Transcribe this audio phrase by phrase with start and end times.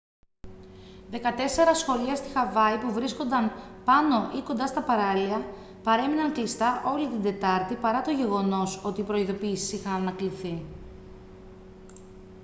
[1.09, 3.51] δεκατέσσερα σχολεία στη χαβάη που βρίσκονταν
[3.85, 5.45] πάνω ή κοντά στα παράλια
[5.83, 10.61] παρέμειναν κλειστά όλη την τετάρτη παρά το γεγονός ότι οι προειδηποιήσεις είχαν ανακληθεί